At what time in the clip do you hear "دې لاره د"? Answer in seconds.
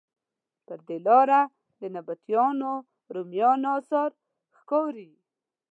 0.87-1.81